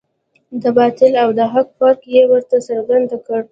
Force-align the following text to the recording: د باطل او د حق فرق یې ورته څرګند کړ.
د 0.61 0.63
باطل 0.77 1.13
او 1.23 1.29
د 1.37 1.39
حق 1.53 1.69
فرق 1.77 2.01
یې 2.13 2.23
ورته 2.31 2.57
څرګند 2.67 3.09
کړ. 3.25 3.41